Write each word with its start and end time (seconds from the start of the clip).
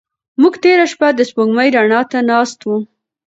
موږ 0.41 0.53
تېره 0.63 0.85
شپه 0.91 1.07
د 1.15 1.19
سپوږمۍ 1.29 1.69
رڼا 1.77 2.01
ته 2.11 2.19
ناست 2.29 2.59
وو. 2.67 2.75